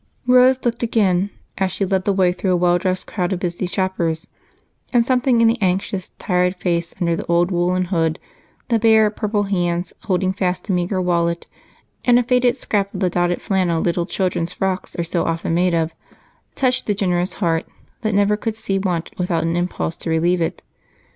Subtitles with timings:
[0.25, 1.29] Rose looked again
[1.59, 4.25] as she led the way through a well dressed crowd of busy shoppers,
[4.91, 8.17] and something in the anxious, tired face under the old woolen hood
[8.69, 11.45] the bare, purple hands holding fast a meager wallet
[12.03, 15.75] and a faded scrap of the dotted flannel little children's frocks are so often made
[15.75, 15.93] of
[16.55, 17.67] touched the generous heart
[18.01, 20.63] that never could see want without an impulse to relieve it.